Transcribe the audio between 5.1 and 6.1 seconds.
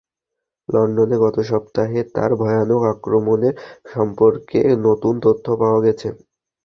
তথ্য পাওয়া গেছে।